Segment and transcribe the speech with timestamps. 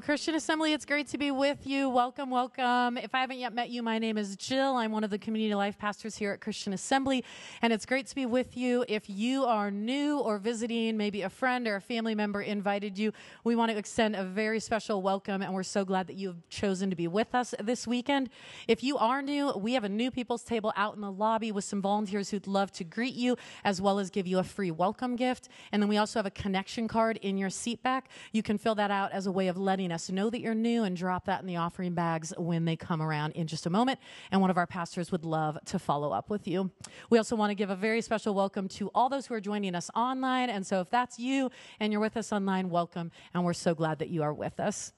[0.00, 1.88] Christian Assembly, it's great to be with you.
[1.88, 2.96] Welcome, welcome.
[2.96, 4.76] If I haven't yet met you, my name is Jill.
[4.76, 7.22] I'm one of the community life pastors here at Christian Assembly,
[7.62, 8.84] and it's great to be with you.
[8.88, 13.12] If you are new or visiting, maybe a friend or a family member invited you,
[13.44, 16.90] we want to extend a very special welcome, and we're so glad that you've chosen
[16.90, 18.30] to be with us this weekend.
[18.66, 21.64] If you are new, we have a new people's table out in the lobby with
[21.64, 25.14] some volunteers who'd love to greet you, as well as give you a free welcome
[25.14, 25.48] gift.
[25.72, 28.08] And then we also have a connection card in your seat back.
[28.32, 30.84] You can fill that out as a way of letting us know that you're new
[30.84, 33.98] and drop that in the offering bags when they come around in just a moment.
[34.30, 36.70] And one of our pastors would love to follow up with you.
[37.10, 39.74] We also want to give a very special welcome to all those who are joining
[39.74, 40.50] us online.
[40.50, 41.50] And so if that's you
[41.80, 43.10] and you're with us online, welcome.
[43.32, 44.92] And we're so glad that you are with us.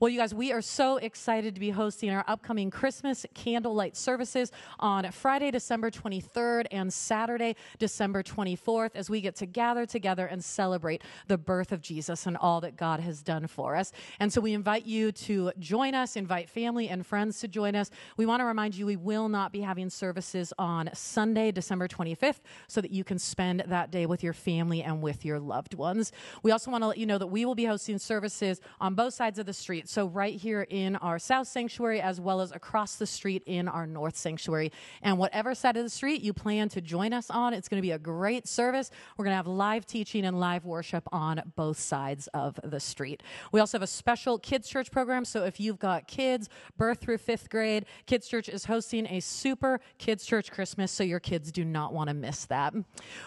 [0.00, 4.52] Well, you guys, we are so excited to be hosting our upcoming Christmas candlelight services
[4.78, 10.44] on Friday, December 23rd and Saturday, December 24th, as we get to gather together and
[10.44, 13.90] celebrate the birth of Jesus and all that God has done for us.
[14.20, 17.90] And so we invite you to join us, invite family and friends to join us.
[18.16, 22.38] We want to remind you we will not be having services on Sunday, December 25th,
[22.68, 26.12] so that you can spend that day with your family and with your loved ones.
[26.44, 29.14] We also want to let you know that we will be hosting services on both
[29.14, 29.88] sides of the street.
[29.88, 33.86] So, right here in our South Sanctuary, as well as across the street in our
[33.86, 34.72] North Sanctuary.
[35.02, 37.86] And whatever side of the street you plan to join us on, it's going to
[37.86, 38.90] be a great service.
[39.16, 43.22] We're going to have live teaching and live worship on both sides of the street.
[43.52, 45.24] We also have a special kids' church program.
[45.24, 49.80] So, if you've got kids, birth through fifth grade, Kids Church is hosting a super
[49.98, 50.92] Kids Church Christmas.
[50.92, 52.74] So, your kids do not want to miss that.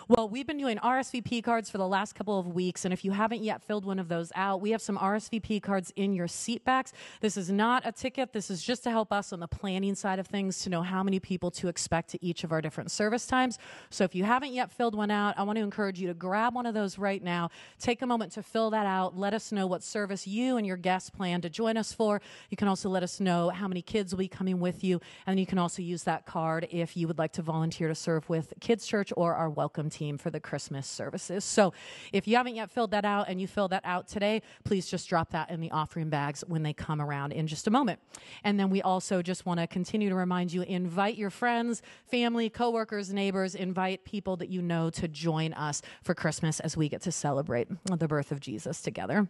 [0.07, 2.85] Well, we've been doing RSVP cards for the last couple of weeks.
[2.85, 5.91] And if you haven't yet filled one of those out, we have some RSVP cards
[5.95, 6.93] in your seat backs.
[7.19, 8.31] This is not a ticket.
[8.31, 11.01] This is just to help us on the planning side of things to know how
[11.01, 13.57] many people to expect to each of our different service times.
[13.89, 16.53] So if you haven't yet filled one out, I want to encourage you to grab
[16.53, 17.49] one of those right now.
[17.79, 19.17] Take a moment to fill that out.
[19.17, 22.21] Let us know what service you and your guests plan to join us for.
[22.51, 25.01] You can also let us know how many kids will be coming with you.
[25.25, 28.29] And you can also use that card if you would like to volunteer to serve
[28.29, 31.43] with Kids Church or our welcome team for the Christmas services.
[31.43, 31.73] So
[32.13, 35.09] if you haven't yet filled that out and you fill that out today, please just
[35.09, 37.99] drop that in the offering bags when they come around in just a moment.
[38.43, 42.49] And then we also just want to continue to remind you invite your friends, family,
[42.49, 47.01] coworkers, neighbors, invite people that you know to join us for Christmas as we get
[47.01, 49.27] to celebrate the birth of Jesus together.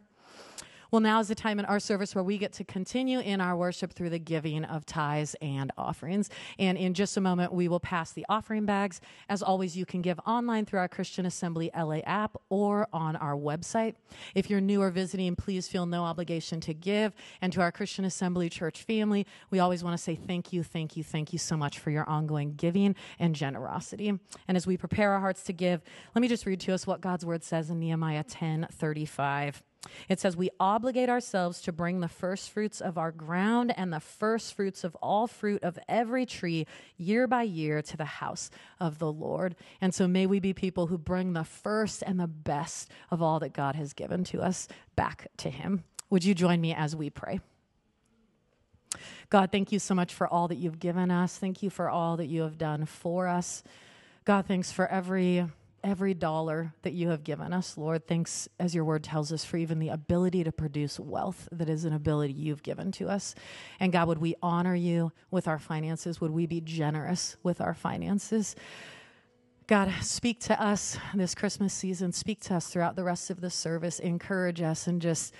[0.91, 3.55] Well, now is the time in our service where we get to continue in our
[3.55, 6.29] worship through the giving of tithes and offerings.
[6.59, 8.99] And in just a moment, we will pass the offering bags.
[9.29, 13.37] As always, you can give online through our Christian Assembly LA app or on our
[13.37, 13.95] website.
[14.35, 17.13] If you're new or visiting, please feel no obligation to give.
[17.39, 20.97] And to our Christian Assembly church family, we always want to say thank you, thank
[20.97, 24.09] you, thank you so much for your ongoing giving and generosity.
[24.45, 25.81] And as we prepare our hearts to give,
[26.13, 29.63] let me just read to us what God's word says in Nehemiah 10 35.
[30.07, 33.99] It says, We obligate ourselves to bring the first fruits of our ground and the
[33.99, 36.67] first fruits of all fruit of every tree
[36.97, 39.55] year by year to the house of the Lord.
[39.79, 43.39] And so may we be people who bring the first and the best of all
[43.39, 45.83] that God has given to us back to Him.
[46.09, 47.39] Would you join me as we pray?
[49.29, 51.37] God, thank you so much for all that you've given us.
[51.37, 53.63] Thank you for all that you have done for us.
[54.25, 55.47] God, thanks for every
[55.83, 58.07] every dollar that you have given us, Lord.
[58.07, 61.85] Thanks, as your word tells us, for even the ability to produce wealth that is
[61.85, 63.35] an ability you've given to us.
[63.79, 66.21] And God, would we honor you with our finances?
[66.21, 68.55] Would we be generous with our finances?
[69.67, 72.11] God, speak to us this Christmas season.
[72.11, 73.99] Speak to us throughout the rest of the service.
[73.99, 75.33] Encourage us and just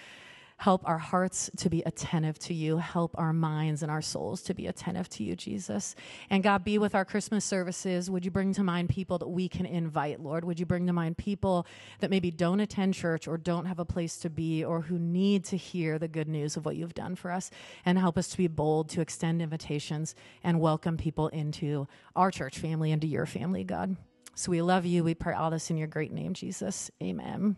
[0.62, 2.78] help our hearts to be attentive to you.
[2.78, 5.96] Help our minds and our souls to be attentive to you, Jesus.
[6.30, 8.12] And God, be with our Christmas services.
[8.12, 10.46] Would you bring to mind people that we can invite, Lord?
[10.46, 11.66] Would you bring to mind people
[12.00, 15.46] that maybe don't attend church or don't have a place to be or who need
[15.46, 17.50] to hear the good news of what you've done for us?
[17.84, 20.14] And help us to be bold to extend invitations
[20.44, 23.96] and welcome people into our church family, into your family, God.
[24.36, 25.04] So we love you.
[25.04, 26.92] We pray all this in your great name, Jesus.
[27.02, 27.56] Amen.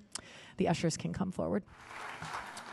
[0.55, 1.63] The ushers can come forward.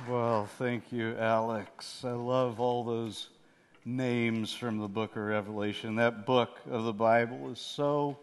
[0.08, 2.04] Well, thank you, Alex.
[2.06, 3.28] I love all those
[3.84, 5.96] names from the book of Revelation.
[5.96, 8.16] That book of the Bible is so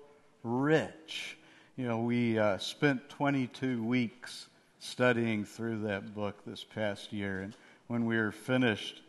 [0.44, 1.38] rich.
[1.75, 4.47] You know, we uh, spent 22 weeks
[4.79, 7.54] studying through that book this past year, and
[7.85, 9.04] when we were finished,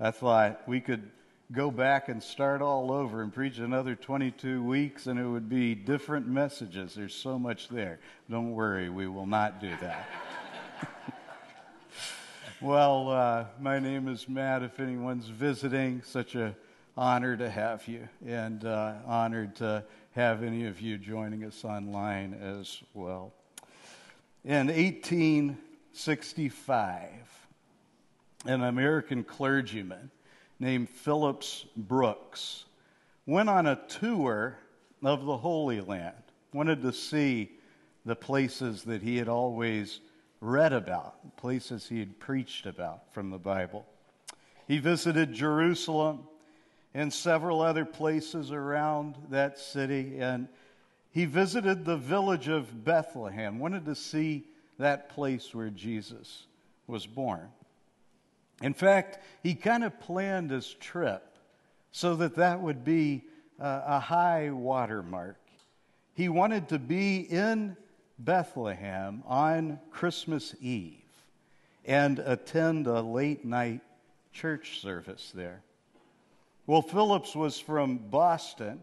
[0.00, 1.10] I thought we could
[1.52, 5.74] go back and start all over and preach another 22 weeks, and it would be
[5.74, 6.94] different messages.
[6.94, 7.98] There's so much there.
[8.30, 10.08] Don't worry, we will not do that.
[12.62, 14.62] Well, uh, my name is Matt.
[14.62, 16.56] If anyone's visiting, such a
[16.96, 22.32] honor to have you, and uh, honored to have any of you joining us online
[22.32, 23.34] as well.
[24.42, 27.10] In 1865,
[28.46, 30.10] an American clergyman
[30.58, 32.64] named Phillips Brooks
[33.26, 34.56] went on a tour
[35.04, 36.14] of the Holy Land,
[36.54, 37.50] wanted to see
[38.06, 40.00] the places that he had always
[40.40, 43.86] read about, places he had preached about from the Bible.
[44.68, 46.26] He visited Jerusalem
[46.94, 50.48] and several other places around that city, and
[51.10, 54.44] he visited the village of Bethlehem, wanted to see
[54.78, 56.46] that place where Jesus
[56.86, 57.48] was born.
[58.62, 61.22] In fact, he kind of planned his trip
[61.92, 63.24] so that that would be
[63.60, 65.38] uh, a high watermark.
[66.14, 67.76] He wanted to be in
[68.18, 71.02] Bethlehem on Christmas Eve
[71.84, 73.80] and attend a late night
[74.32, 75.62] church service there.
[76.66, 78.82] Well, Phillips was from Boston,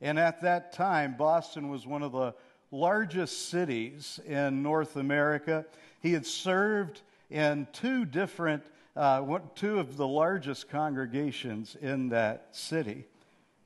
[0.00, 2.34] and at that time, Boston was one of the
[2.70, 5.66] largest cities in North America.
[6.00, 8.64] He had served in two different,
[8.96, 13.04] uh, two of the largest congregations in that city.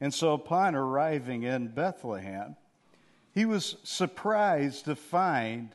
[0.01, 2.57] And so, upon arriving in Bethlehem,
[3.35, 5.75] he was surprised to find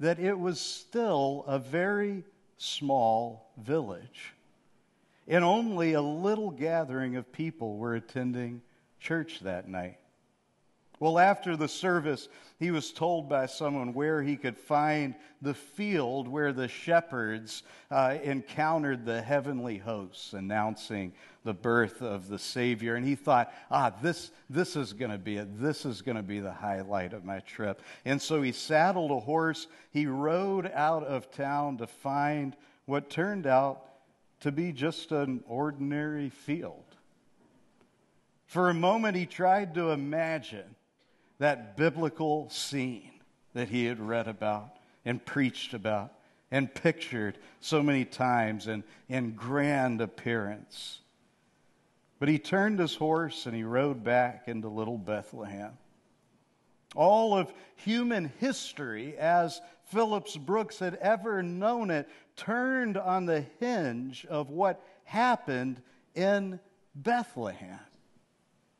[0.00, 2.24] that it was still a very
[2.58, 4.34] small village.
[5.28, 8.60] And only a little gathering of people were attending
[9.00, 9.98] church that night.
[10.98, 16.26] Well, after the service, he was told by someone where he could find the field
[16.26, 21.12] where the shepherds uh, encountered the heavenly hosts announcing
[21.44, 22.94] the birth of the Savior.
[22.94, 25.60] And he thought, ah, this, this is going to be it.
[25.60, 27.82] This is going to be the highlight of my trip.
[28.06, 29.66] And so he saddled a horse.
[29.90, 33.82] He rode out of town to find what turned out
[34.40, 36.84] to be just an ordinary field.
[38.46, 40.75] For a moment, he tried to imagine
[41.38, 43.20] that biblical scene
[43.54, 46.12] that he had read about and preached about
[46.50, 51.00] and pictured so many times in, in grand appearance.
[52.18, 55.72] But he turned his horse and he rode back into little Bethlehem.
[56.94, 64.24] All of human history, as Phillips Brooks had ever known it, turned on the hinge
[64.26, 65.82] of what happened
[66.14, 66.58] in
[66.94, 67.80] Bethlehem.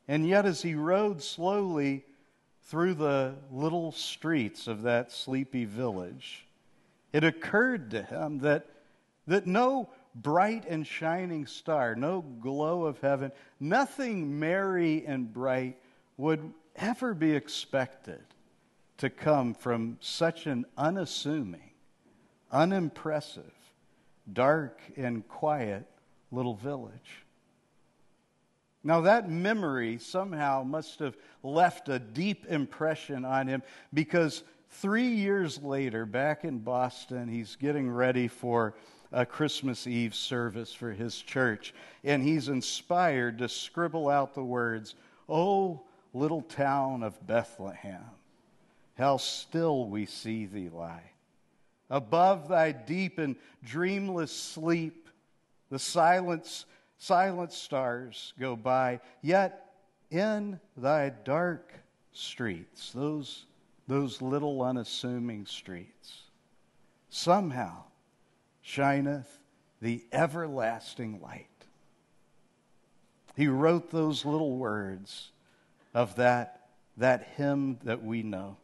[0.09, 2.05] And yet, as he rode slowly
[2.67, 6.47] through the little streets of that sleepy village,
[7.13, 8.67] it occurred to him that,
[9.27, 13.31] that no bright and shining star, no glow of heaven,
[13.61, 15.79] nothing merry and bright
[16.17, 18.23] would ever be expected
[18.99, 21.71] to come from such an unassuming,
[22.51, 23.53] unimpressive,
[24.33, 25.87] dark, and quiet
[26.33, 27.26] little village.
[28.87, 35.61] Now, that memory somehow must have left a deep impression on him because three years
[35.61, 38.77] later, back in Boston, he's getting ready for
[39.11, 41.75] a Christmas Eve service for his church.
[42.05, 44.95] And he's inspired to scribble out the words,
[45.29, 45.83] Oh,
[46.15, 48.05] little town of Bethlehem,
[48.97, 51.11] how still we see thee lie.
[51.91, 55.09] Above thy deep and dreamless sleep,
[55.71, 56.67] the silence
[56.99, 59.73] silent stars go by, yet
[60.11, 61.73] in thy dark
[62.13, 63.47] streets, those,
[63.87, 66.23] those little unassuming streets,
[67.11, 67.83] somehow
[68.63, 69.39] shineth
[69.81, 71.49] the everlasting light.
[73.37, 75.31] He wrote those little words
[75.93, 78.57] of that that hymn that we know.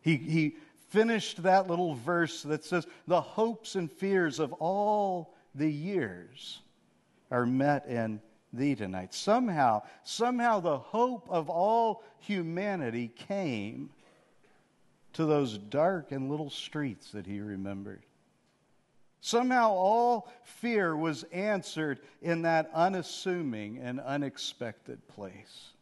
[0.00, 0.56] He, he
[0.88, 6.60] finished that little verse that says, The hopes and fears of all the years
[7.34, 8.20] are met in
[8.52, 9.12] thee tonight.
[9.12, 13.90] Somehow, somehow the hope of all humanity came
[15.14, 18.04] to those dark and little streets that he remembered.
[19.20, 25.72] Somehow all fear was answered in that unassuming and unexpected place.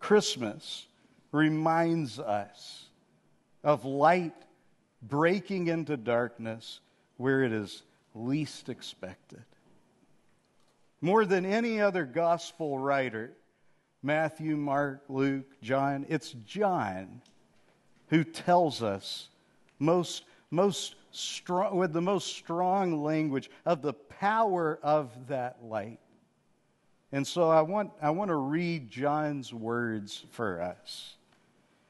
[0.00, 0.86] Christmas
[1.30, 2.86] reminds us
[3.62, 4.34] of light
[5.00, 6.80] breaking into darkness
[7.18, 7.84] where it is
[8.14, 9.44] least expected.
[11.00, 13.32] More than any other gospel writer,
[14.02, 17.20] Matthew, Mark, Luke, John, it's John
[18.08, 19.28] who tells us
[19.78, 26.00] most, most strong, with the most strong language of the power of that light.
[27.12, 31.14] And so I want, I want to read John's words for us.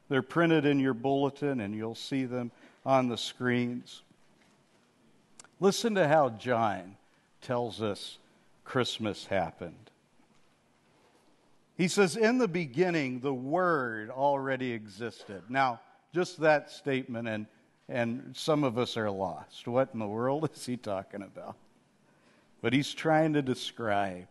[0.08, 2.52] They're printed in your bulletin, and you'll see them
[2.84, 4.02] on the screens.
[5.60, 6.96] Listen to how John
[7.40, 8.18] tells us
[8.64, 9.90] Christmas happened.
[11.76, 15.42] He says, In the beginning, the Word already existed.
[15.48, 15.80] Now,
[16.12, 17.46] just that statement, and,
[17.88, 19.66] and some of us are lost.
[19.66, 21.56] What in the world is he talking about?
[22.62, 24.26] But he's trying to describe.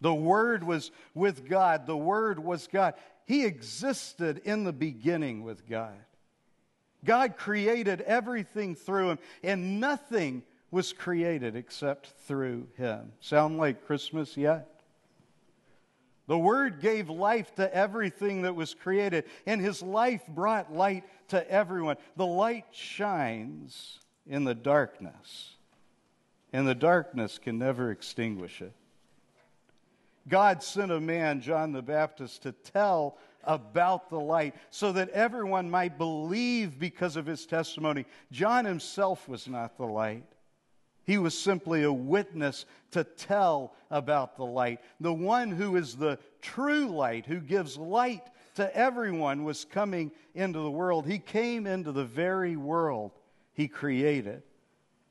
[0.00, 2.94] The Word was with God, the Word was God.
[3.26, 5.94] He existed in the beginning with God.
[7.04, 13.12] God created everything through him, and nothing was created except through him.
[13.20, 14.76] Sound like Christmas yet?
[16.26, 21.48] The Word gave life to everything that was created, and His life brought light to
[21.50, 21.96] everyone.
[22.16, 25.54] The light shines in the darkness,
[26.52, 28.72] and the darkness can never extinguish it.
[30.28, 35.70] God sent a man, John the Baptist, to tell about the light so that everyone
[35.70, 38.04] might believe because of his testimony.
[38.30, 40.26] John himself was not the light.
[41.04, 44.80] He was simply a witness to tell about the light.
[44.98, 48.24] The one who is the true light, who gives light
[48.56, 51.06] to everyone, was coming into the world.
[51.06, 53.12] He came into the very world
[53.52, 54.42] he created,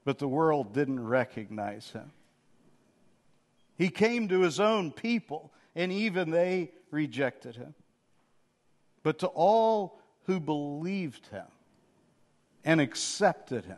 [0.03, 2.11] but the world didn't recognize him.
[3.77, 7.73] He came to his own people, and even they rejected him.
[9.05, 11.45] But to all who believed him
[12.63, 13.77] and accepted him,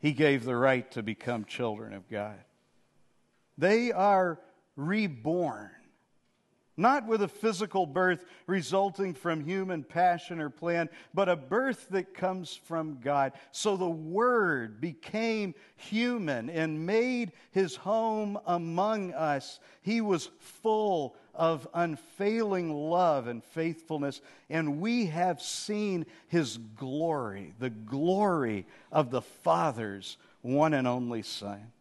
[0.00, 2.38] he gave the right to become children of God.
[3.58, 4.40] They are
[4.74, 5.68] reborn,
[6.78, 12.14] not with a physical birth resulting from human passion or plan, but a birth that
[12.14, 13.34] comes from God.
[13.50, 19.60] So the Word became human and made his home among us.
[19.82, 27.70] He was full of unfailing love and faithfulness, and we have seen his glory, the
[27.70, 31.72] glory of the Father's one and only Son.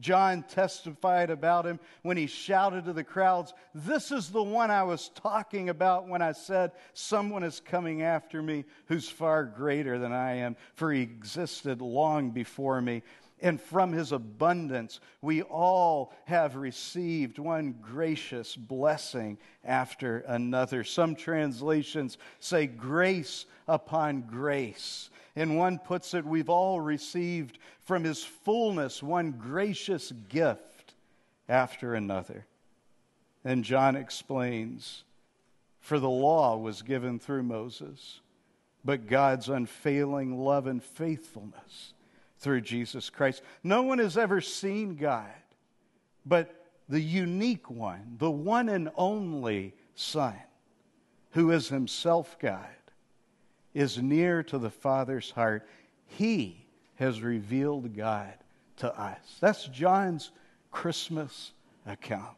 [0.00, 4.82] John testified about him when he shouted to the crowds, This is the one I
[4.82, 10.12] was talking about when I said, Someone is coming after me who's far greater than
[10.12, 13.02] I am, for he existed long before me
[13.42, 20.84] and from his abundance we all have received one gracious blessing after another.
[20.84, 25.10] Some translations say grace upon grace.
[25.36, 30.94] And one puts it, we've all received from his fullness one gracious gift
[31.48, 32.46] after another.
[33.44, 35.04] And John explains,
[35.80, 38.20] for the law was given through Moses,
[38.84, 41.94] but God's unfailing love and faithfulness
[42.40, 43.42] through Jesus Christ.
[43.62, 45.30] No one has ever seen God,
[46.26, 50.34] but the unique one, the one and only Son,
[51.32, 52.66] who is himself God,
[53.74, 55.68] is near to the Father's heart.
[56.06, 56.66] He
[56.96, 58.34] has revealed God
[58.78, 59.18] to us.
[59.40, 60.32] That's John's
[60.70, 61.52] Christmas
[61.86, 62.36] account.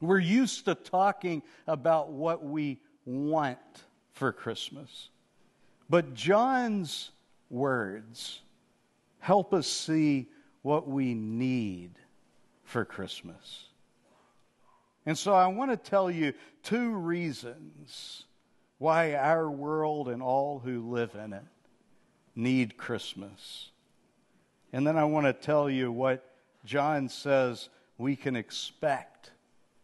[0.00, 3.58] We're used to talking about what we want
[4.12, 5.10] for Christmas.
[5.88, 7.10] But John's
[7.50, 8.40] words
[9.18, 10.28] help us see
[10.62, 11.90] what we need
[12.64, 13.66] for Christmas.
[15.04, 18.24] And so I want to tell you two reasons
[18.78, 21.44] why our world and all who live in it
[22.34, 23.70] need Christmas.
[24.72, 26.24] And then I want to tell you what
[26.64, 27.68] John says
[27.98, 29.30] we can expect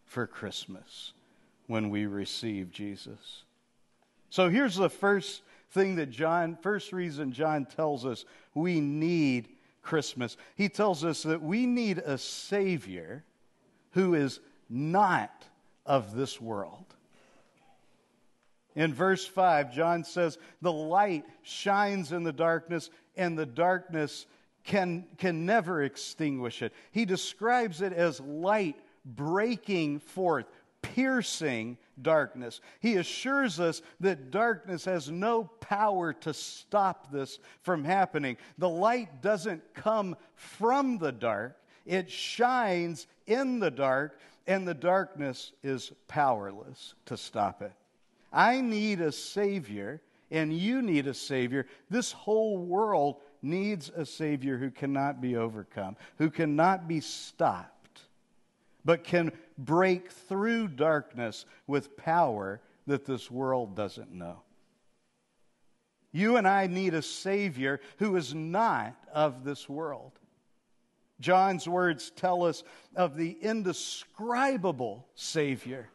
[0.04, 1.12] for Christmas
[1.66, 3.44] when we receive Jesus.
[4.28, 9.48] So here's the first thing that John, first reason John tells us we need
[9.82, 10.36] Christmas.
[10.54, 13.24] He tells us that we need a Savior
[13.92, 15.44] who is not
[15.84, 16.84] of this world.
[18.74, 24.26] In verse 5, John says, The light shines in the darkness, and the darkness
[24.64, 26.72] can, can never extinguish it.
[26.90, 30.46] He describes it as light breaking forth,
[30.82, 32.60] piercing darkness.
[32.80, 38.36] He assures us that darkness has no power to stop this from happening.
[38.58, 45.52] The light doesn't come from the dark, it shines in the dark, and the darkness
[45.62, 47.72] is powerless to stop it.
[48.32, 51.66] I need a Savior, and you need a Savior.
[51.90, 58.00] This whole world needs a Savior who cannot be overcome, who cannot be stopped,
[58.84, 59.32] but can
[59.64, 64.42] break through darkness with power that this world doesn't know.
[66.12, 70.12] You and I need a Savior who is not of this world.
[71.20, 72.64] John's words tell us
[72.96, 75.88] of the indescribable Savior.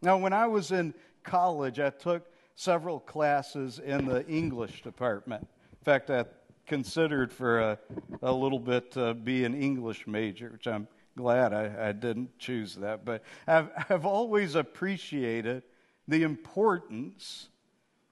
[0.00, 5.46] Now, when I was in college, I took several classes in the English department.
[5.72, 6.24] In fact, I
[6.66, 7.78] considered for a,
[8.22, 12.74] a little bit to be an English major, which I'm glad I, I didn't choose
[12.76, 13.04] that.
[13.04, 15.62] But I've, I've always appreciated
[16.08, 17.48] the importance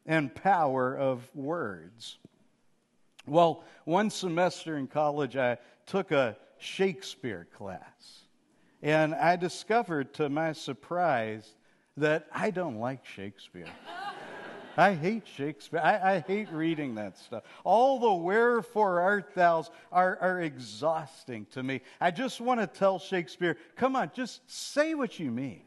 [0.07, 2.19] and power of words.
[3.27, 8.25] Well, one semester in college, I took a Shakespeare class.
[8.83, 11.55] And I discovered to my surprise
[11.97, 13.67] that I don't like Shakespeare.
[14.81, 15.81] I hate Shakespeare.
[15.83, 17.43] I, I, hate reading that stuff.
[17.65, 21.83] All the wherefore art thou's are, are exhausting to me.
[22.01, 25.61] I just want to tell Shakespeare, come on, just say what you mean.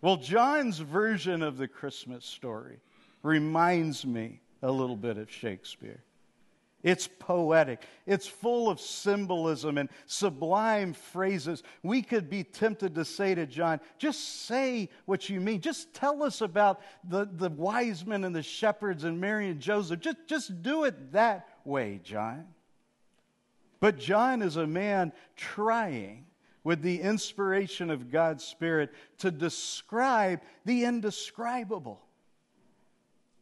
[0.00, 2.78] well, John's version of the Christmas story
[3.24, 6.04] reminds me a little bit of Shakespeare.
[6.82, 7.82] It's poetic.
[8.06, 11.62] It's full of symbolism and sublime phrases.
[11.82, 15.60] We could be tempted to say to John, just say what you mean.
[15.60, 20.00] Just tell us about the, the wise men and the shepherds and Mary and Joseph.
[20.00, 22.46] Just, just do it that way, John.
[23.80, 26.26] But John is a man trying
[26.64, 32.00] with the inspiration of God's Spirit to describe the indescribable.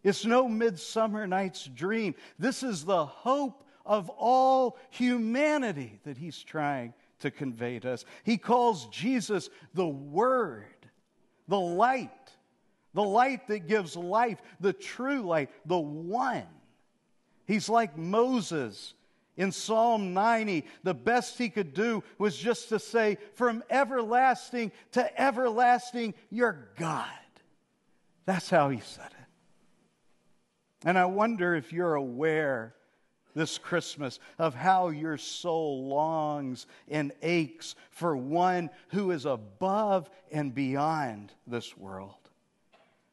[0.03, 2.15] It's no midsummer night's dream.
[2.39, 8.05] This is the hope of all humanity that he's trying to convey to us.
[8.23, 10.67] He calls Jesus the Word,
[11.49, 12.11] the light,
[12.95, 16.47] the light that gives life, the true light, the one.
[17.47, 18.95] He's like Moses
[19.37, 20.65] in Psalm 90.
[20.83, 27.09] The best he could do was just to say, From everlasting to everlasting, you're God.
[28.27, 29.18] That's how he said it.
[30.85, 32.75] And I wonder if you're aware
[33.35, 40.55] this Christmas of how your soul longs and aches for one who is above and
[40.55, 42.15] beyond this world.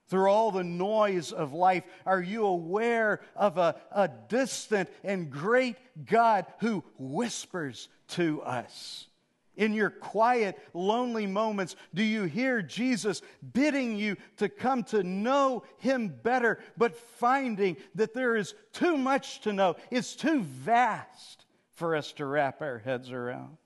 [0.08, 5.78] Through all the noise of life, are you aware of a, a distant and great
[6.06, 9.08] God who whispers to us?
[9.58, 13.22] In your quiet, lonely moments, do you hear Jesus
[13.54, 19.42] bidding you to come to know Him better, but finding that there is too much
[19.42, 19.76] to know?
[19.92, 23.58] It's too vast for us to wrap our heads around.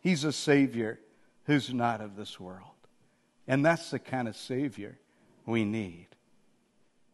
[0.00, 1.00] He's a Savior
[1.44, 2.68] who's not of this world.
[3.48, 4.98] And that's the kind of Savior
[5.46, 6.08] we need.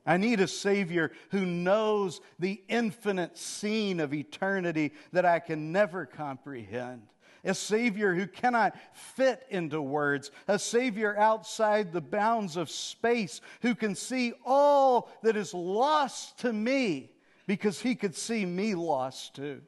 [0.04, 6.06] I need a Savior who knows the infinite scene of eternity that I can never
[6.06, 7.02] comprehend
[7.44, 13.74] a Savior who cannot fit into words, a Savior outside the bounds of space who
[13.74, 17.10] can see all that is lost to me
[17.46, 19.62] because He could see me lost too.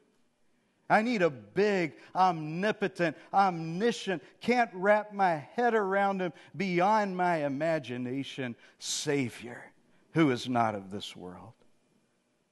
[0.89, 8.57] I need a big, omnipotent, omniscient, can't wrap my head around him beyond my imagination
[8.77, 9.71] Savior
[10.13, 11.53] who is not of this world.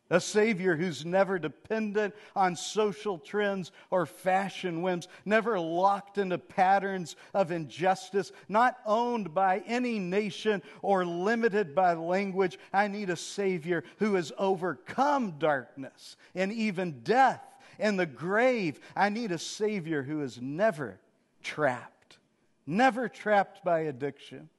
[0.09, 7.15] A Savior who's never dependent on social trends or fashion whims, never locked into patterns
[7.33, 12.57] of injustice, not owned by any nation or limited by language.
[12.73, 17.43] I need a Savior who has overcome darkness and even death
[17.77, 18.79] and the grave.
[18.95, 20.99] I need a Savior who is never
[21.43, 22.17] trapped,
[22.65, 24.49] never trapped by addiction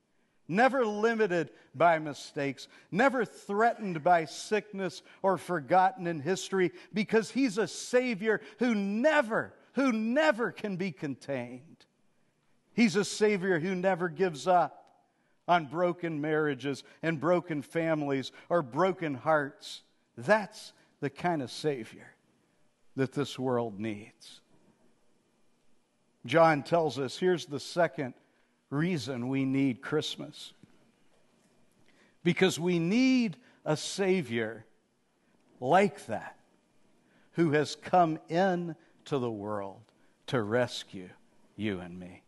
[0.51, 7.69] never limited by mistakes, never threatened by sickness or forgotten in history, because he's a
[7.69, 11.87] Savior who never, who never can be contained.
[12.75, 14.77] He's a Savior who never gives up
[15.47, 19.83] on broken marriages and broken families or broken hearts.
[20.17, 22.15] That's the kind of Savior
[22.97, 24.41] that this world needs.
[26.27, 28.15] John tells us here's the second
[28.71, 30.53] reason we need Christmas.
[32.23, 34.65] Because we need a Savior
[35.61, 36.37] like that
[37.33, 38.75] who has come in
[39.07, 39.83] to the world
[40.29, 41.09] to rescue
[41.57, 42.23] you and me.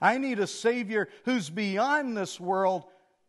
[0.00, 2.84] I need a Savior who's beyond this world,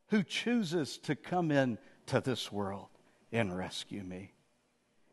[0.08, 1.78] who chooses to come in
[2.08, 2.88] to this world
[3.32, 4.34] and rescue me.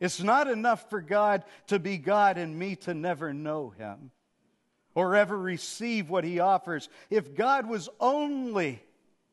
[0.01, 4.11] It's not enough for God to be God and me to never know Him
[4.95, 6.89] or ever receive what He offers.
[7.11, 8.83] If God was only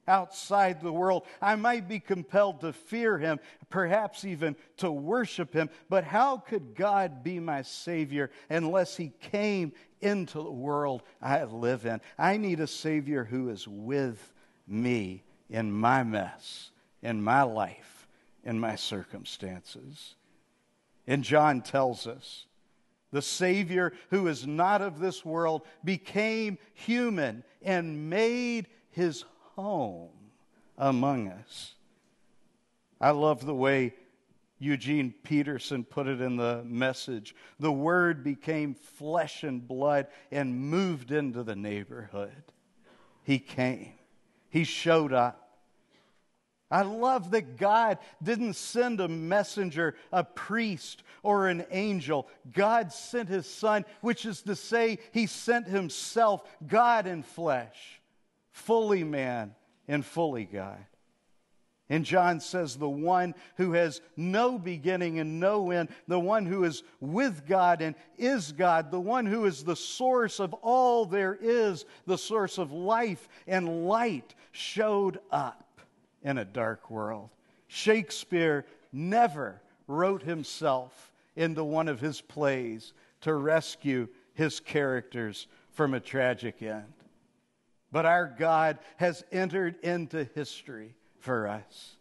[0.07, 1.23] outside the world.
[1.41, 3.39] I might be compelled to fear him,
[3.69, 5.69] perhaps even to worship him.
[5.89, 11.85] But how could God be my Savior unless he came into the world I live
[11.85, 11.99] in?
[12.17, 14.33] I need a Savior who is with
[14.67, 18.07] me in my mess, in my life,
[18.43, 20.15] in my circumstances.
[21.05, 22.46] And John tells us
[23.11, 29.23] the Savior who is not of this world became human and made his
[29.55, 30.09] home
[30.77, 31.73] among us.
[32.99, 33.93] I love the way
[34.59, 37.35] Eugene Peterson put it in the message.
[37.59, 42.43] The Word became flesh and blood and moved into the neighborhood.
[43.23, 43.93] He came,
[44.49, 45.46] He showed up.
[46.69, 52.27] I love that God didn't send a messenger, a priest, or an angel.
[52.53, 57.97] God sent His Son, which is to say, He sent Himself, God in flesh
[58.57, 59.53] fully man
[59.87, 60.83] and fully God.
[61.89, 66.65] And John says, the one who has no beginning and no end, the one who
[66.65, 71.37] is with God and is God, the one who is the source of all there
[71.39, 75.66] is, the source of life and light, showed up
[76.23, 77.29] in a dark world.
[77.67, 85.99] Shakespeare never wrote himself into one of his plays to rescue his characters from a
[85.99, 86.93] tragic end.
[87.91, 91.97] But our God has entered into history for us.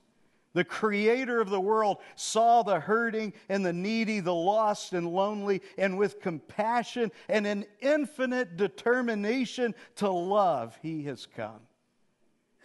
[0.53, 5.61] The creator of the world saw the hurting and the needy, the lost and lonely,
[5.77, 11.61] and with compassion and an infinite determination to love, he has come.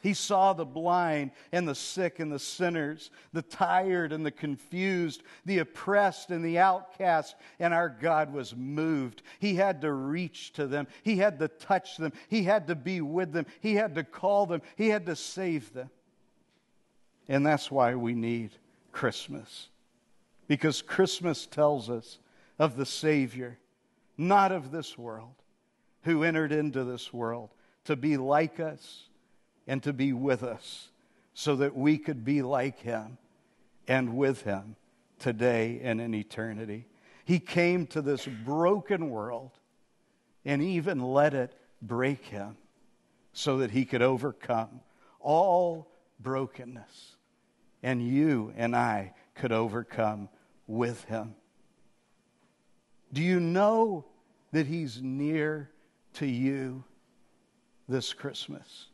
[0.02, 5.22] He saw the blind and the sick and the sinners, the tired and the confused,
[5.46, 9.22] the oppressed and the outcast, and our God was moved.
[9.40, 13.00] He had to reach to them, He had to touch them, He had to be
[13.02, 15.90] with them, He had to call them, He had to save them.
[17.28, 18.52] And that's why we need
[18.92, 19.70] Christmas.
[20.48, 22.18] Because Christmas tells us
[22.58, 23.60] of the Savior,
[24.18, 25.36] not of this world,
[26.04, 27.52] who entered into this world
[27.86, 29.08] to be like us
[29.72, 30.90] and to be with us
[31.34, 33.18] so that we could be like him
[33.88, 34.76] and with him
[35.18, 36.86] today and in eternity.
[37.24, 39.52] He came to this broken world
[40.44, 42.58] and even let it break him
[43.32, 44.82] so that he could overcome
[45.22, 45.88] all
[46.20, 47.16] brokenness.
[47.82, 50.28] And you and I could overcome
[50.68, 51.34] with him.
[53.14, 54.04] Do you know
[54.52, 55.72] that he's near
[56.16, 56.84] to you
[57.88, 58.88] this Christmas?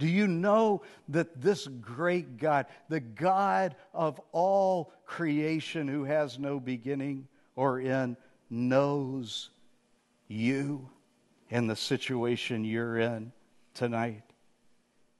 [0.00, 6.58] Do you know that this great God, the God of all creation who has no
[6.58, 8.16] beginning or end,
[8.48, 9.50] knows
[10.26, 10.88] you
[11.50, 13.30] and the situation you're in
[13.74, 14.22] tonight?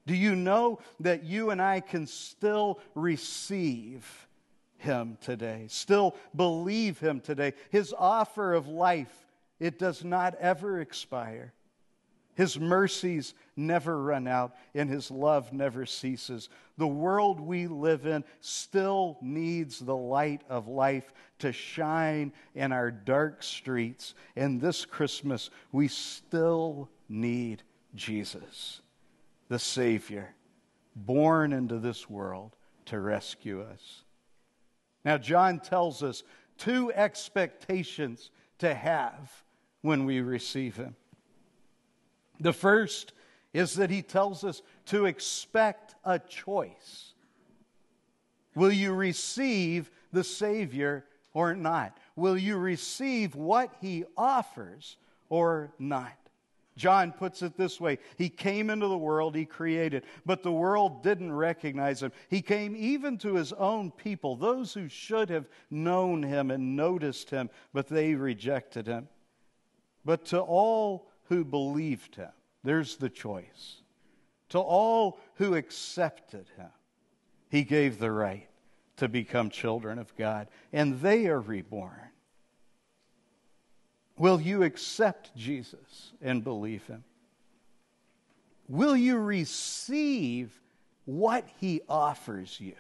[0.07, 4.29] Do you know that you and I can still receive
[4.79, 7.53] Him today, still believe Him today?
[7.69, 9.27] His offer of life,
[9.59, 11.53] it does not ever expire.
[12.41, 16.49] His mercies never run out, and His love never ceases.
[16.79, 22.91] The world we live in still needs the light of life to shine in our
[22.91, 24.15] dark streets.
[24.37, 27.63] And this Christmas, we still need
[27.95, 28.81] Jesus,
[29.51, 30.35] the Savior,
[30.97, 34.05] born into this world to rescue us.
[35.05, 36.23] Now, John tells us
[36.57, 39.31] two expectations to have
[39.83, 40.97] when we receive Him.
[42.41, 43.13] The first
[43.53, 47.13] is that he tells us to expect a choice.
[48.55, 51.97] Will you receive the Savior or not?
[52.17, 54.97] Will you receive what he offers
[55.29, 56.17] or not?
[56.77, 61.03] John puts it this way He came into the world he created, but the world
[61.03, 62.13] didn't recognize him.
[62.29, 67.29] He came even to his own people, those who should have known him and noticed
[67.29, 69.09] him, but they rejected him.
[70.05, 72.33] But to all who believed him.
[72.63, 73.77] There's the choice.
[74.51, 76.71] To all who accepted him,
[77.49, 78.49] he gave the right
[78.97, 82.11] to become children of God, and they are reborn.
[84.19, 87.05] Will you accept Jesus and believe him?
[88.69, 90.61] Will you receive
[91.05, 92.75] what he offers you?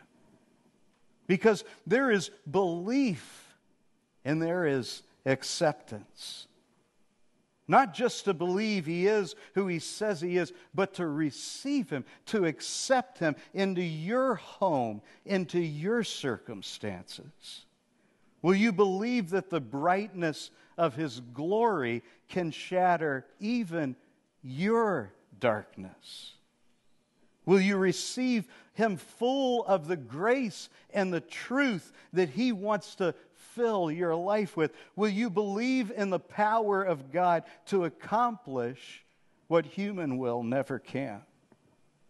[1.27, 3.55] Because there is belief
[4.25, 6.49] and there is acceptance.
[7.71, 12.05] Not just to believe he is who he says he is, but to receive him,
[12.27, 17.67] to accept him into your home, into your circumstances.
[18.43, 23.95] Will you believe that the brightness of his glory can shatter even
[24.43, 26.33] your darkness?
[27.47, 33.15] Will you receive him full of the grace and the truth that he wants to
[33.55, 34.73] fill your life with?
[34.97, 39.05] Will you believe in the power of God to accomplish
[39.49, 41.23] what human will never can?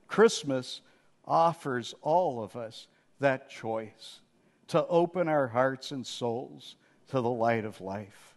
[0.06, 0.80] Christmas
[1.24, 2.88] offers all of us
[3.20, 4.20] that choice
[4.68, 6.76] to open our hearts and souls
[7.08, 8.30] to the light of life.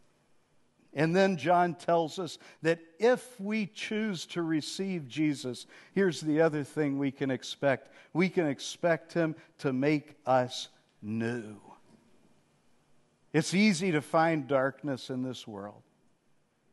[0.96, 6.64] And then John tells us that if we choose to receive Jesus, here's the other
[6.64, 10.70] thing we can expect we can expect him to make us
[11.02, 11.60] new.
[13.34, 15.82] It's easy to find darkness in this world.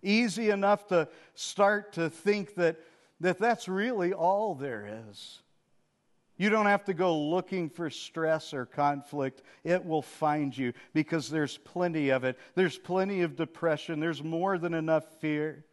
[0.03, 2.77] Easy enough to start to think that,
[3.21, 5.41] that that's really all there is.
[6.37, 9.43] You don't have to go looking for stress or conflict.
[9.63, 12.39] It will find you because there's plenty of it.
[12.55, 14.01] There's plenty of depression.
[14.01, 15.67] There's more than enough fear.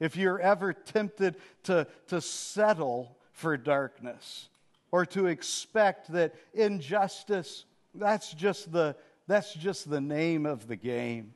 [0.00, 4.48] If you're ever tempted to, to settle for darkness
[4.90, 7.64] or to expect that injustice,
[7.94, 11.34] that's just the, that's just the name of the game.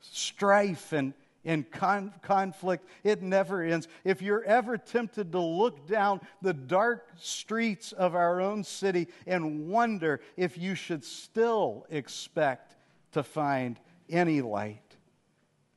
[0.00, 3.88] Strife and, and con- conflict, it never ends.
[4.04, 9.68] If you're ever tempted to look down the dark streets of our own city and
[9.68, 12.76] wonder if you should still expect
[13.12, 14.78] to find any light,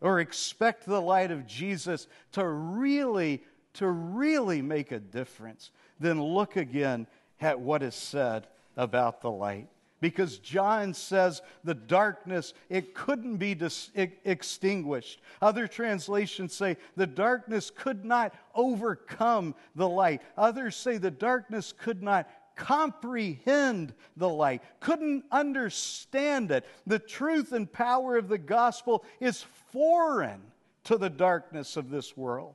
[0.02, 6.56] or expect the light of Jesus to really, to really make a difference, then look
[6.56, 7.08] again
[7.42, 9.68] at what is said about the light
[10.06, 15.20] because John says the darkness, it couldn't be dis- extinguished.
[15.41, 20.22] Other translations say the darkness could not overcome the light.
[20.38, 26.68] Others say the darkness could not comprehend the light, couldn't understand it.
[26.86, 30.44] The truth and power of the gospel is foreign
[30.84, 32.54] to the darkness of this world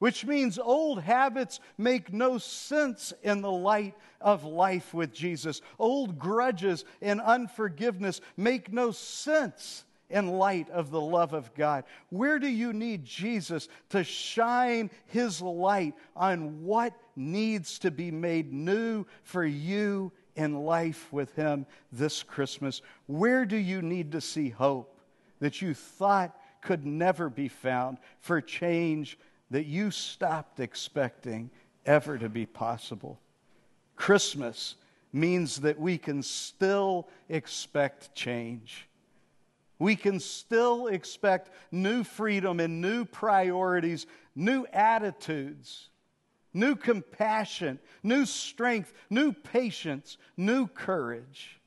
[0.00, 5.60] which means old habits make no sense in the light of life with Jesus.
[5.78, 11.84] Old grudges and unforgiveness make no sense in light of the love of God.
[12.08, 18.52] Where do you need Jesus to shine his light on what needs to be made
[18.52, 22.80] new for you in life with him this Christmas?
[23.06, 24.98] Where do you need to see hope
[25.40, 29.18] that you thought could never be found for change?
[29.50, 31.50] That you stopped expecting
[31.84, 33.20] ever to be possible.
[33.96, 34.76] Christmas
[35.12, 38.86] means that we can still expect change.
[39.78, 45.88] We can still expect new freedom and new priorities, new attitudes,
[46.52, 51.60] new compassion, new strength, new patience, new courage.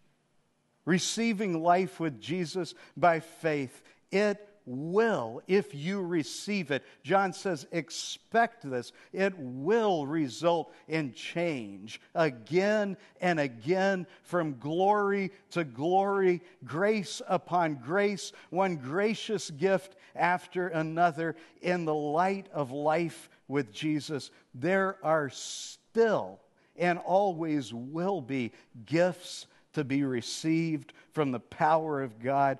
[0.85, 8.69] Receiving life with Jesus by faith, it will, if you receive it, John says, expect
[8.69, 8.91] this.
[9.11, 18.31] It will result in change again and again from glory to glory, grace upon grace,
[18.49, 24.31] one gracious gift after another in the light of life with Jesus.
[24.53, 26.39] There are still
[26.75, 28.51] and always will be
[28.85, 32.59] gifts to be received from the power of God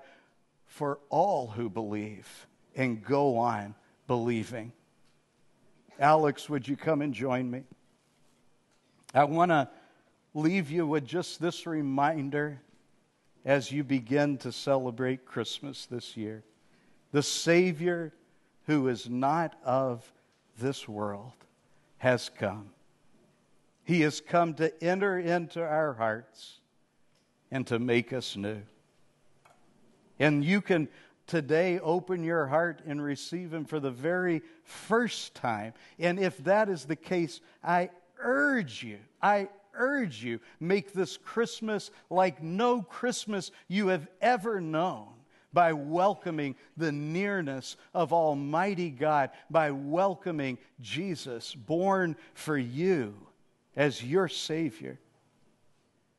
[0.74, 3.76] for all who believe and go on
[4.08, 4.72] believing.
[6.00, 7.62] Alex, would you come and join me?
[9.14, 9.68] I want to
[10.34, 12.60] leave you with just this reminder
[13.44, 16.42] as you begin to celebrate Christmas this year.
[17.12, 18.12] The Savior
[18.66, 20.12] who is not of
[20.58, 21.34] this world
[21.98, 22.70] has come.
[23.84, 26.58] He has come to enter into our hearts
[27.52, 28.62] and to make us new.
[30.18, 30.88] And you can
[31.26, 35.72] today open your heart and receive Him for the very first time.
[35.98, 41.90] And if that is the case, I urge you, I urge you, make this Christmas
[42.10, 45.08] like no Christmas you have ever known
[45.52, 53.14] by welcoming the nearness of Almighty God, by welcoming Jesus, born for you
[53.76, 54.98] as your Savior.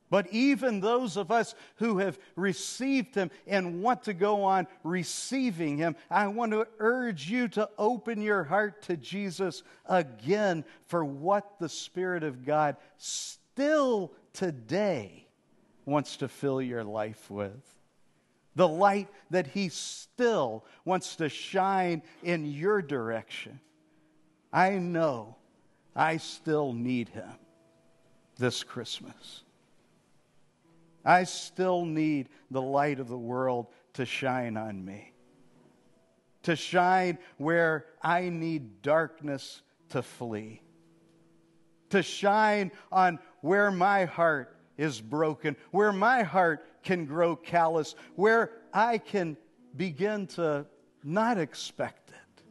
[0.08, 5.78] But even those of us who have received him and want to go on receiving
[5.78, 11.58] him, I want to urge you to open your heart to Jesus again for what
[11.58, 15.26] the Spirit of God still today
[15.84, 17.64] wants to fill your life with.
[18.54, 23.60] The light that he still wants to shine in your direction.
[24.52, 25.36] I know
[25.94, 27.30] I still need him
[28.38, 29.42] this Christmas.
[31.06, 35.12] I still need the light of the world to shine on me,
[36.42, 40.62] to shine where I need darkness to flee,
[41.90, 48.50] to shine on where my heart is broken, where my heart can grow callous, where
[48.74, 49.36] I can
[49.76, 50.66] begin to
[51.04, 52.42] not expect it,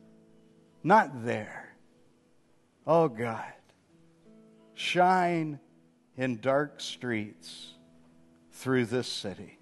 [0.82, 1.76] not there.
[2.88, 3.54] Oh God,
[4.76, 5.60] shine
[6.16, 7.75] in dark streets
[8.56, 9.60] through this city.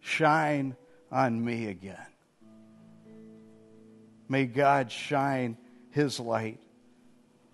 [0.00, 0.76] Shine
[1.10, 1.96] on me again.
[4.28, 5.56] May God shine
[5.90, 6.60] his light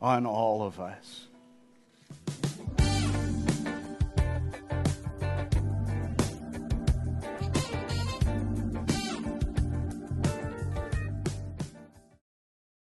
[0.00, 1.26] on all of us.